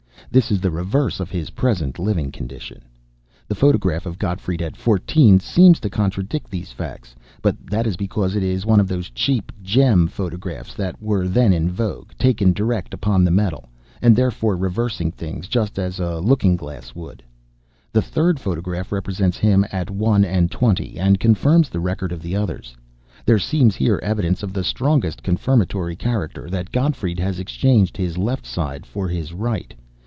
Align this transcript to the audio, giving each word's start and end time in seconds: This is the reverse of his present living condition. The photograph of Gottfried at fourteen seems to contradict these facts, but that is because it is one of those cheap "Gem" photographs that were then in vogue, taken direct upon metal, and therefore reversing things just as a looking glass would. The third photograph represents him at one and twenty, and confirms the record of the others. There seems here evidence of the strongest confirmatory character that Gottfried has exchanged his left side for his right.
This 0.33 0.49
is 0.49 0.61
the 0.61 0.71
reverse 0.71 1.19
of 1.19 1.29
his 1.29 1.49
present 1.49 1.99
living 1.99 2.31
condition. 2.31 2.83
The 3.49 3.55
photograph 3.55 4.05
of 4.05 4.17
Gottfried 4.17 4.61
at 4.61 4.77
fourteen 4.77 5.41
seems 5.41 5.77
to 5.81 5.89
contradict 5.89 6.49
these 6.49 6.71
facts, 6.71 7.13
but 7.41 7.57
that 7.69 7.85
is 7.85 7.97
because 7.97 8.33
it 8.33 8.41
is 8.43 8.65
one 8.65 8.79
of 8.79 8.87
those 8.87 9.09
cheap 9.09 9.51
"Gem" 9.61 10.07
photographs 10.07 10.73
that 10.75 11.01
were 11.03 11.27
then 11.27 11.51
in 11.51 11.69
vogue, 11.69 12.11
taken 12.17 12.53
direct 12.53 12.93
upon 12.93 13.25
metal, 13.35 13.67
and 14.01 14.15
therefore 14.15 14.55
reversing 14.55 15.11
things 15.11 15.49
just 15.49 15.77
as 15.77 15.99
a 15.99 16.19
looking 16.19 16.55
glass 16.55 16.95
would. 16.95 17.21
The 17.91 18.01
third 18.01 18.39
photograph 18.39 18.93
represents 18.93 19.37
him 19.37 19.65
at 19.69 19.91
one 19.91 20.23
and 20.23 20.49
twenty, 20.49 20.97
and 20.97 21.19
confirms 21.19 21.67
the 21.67 21.81
record 21.81 22.13
of 22.13 22.21
the 22.21 22.37
others. 22.37 22.73
There 23.25 23.39
seems 23.39 23.75
here 23.75 23.99
evidence 24.01 24.43
of 24.43 24.53
the 24.53 24.63
strongest 24.63 25.23
confirmatory 25.23 25.97
character 25.97 26.49
that 26.49 26.71
Gottfried 26.71 27.19
has 27.19 27.37
exchanged 27.37 27.97
his 27.97 28.17
left 28.17 28.45
side 28.45 28.85
for 28.85 29.09
his 29.09 29.33
right. 29.33 29.73